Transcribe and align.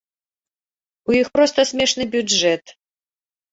У 1.11 1.17
іх 1.19 1.27
проста 1.37 1.67
смешны 1.73 2.03
бюджэт. 2.19 2.77